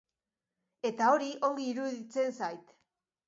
Eta 0.89 1.09
hori 1.17 1.27
ongi 1.49 1.67
iruditzen 1.73 2.35
zait. 2.45 2.75